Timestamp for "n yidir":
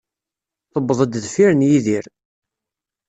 1.53-2.05